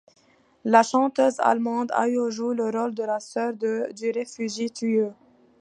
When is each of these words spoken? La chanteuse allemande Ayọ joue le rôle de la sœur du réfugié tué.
La 0.71 0.79
chanteuse 0.89 1.39
allemande 1.39 1.91
Ayọ 2.03 2.23
joue 2.35 2.53
le 2.55 2.63
rôle 2.71 2.95
de 2.95 3.03
la 3.03 3.19
sœur 3.19 3.53
du 3.53 4.09
réfugié 4.09 4.67
tué. 4.71 5.07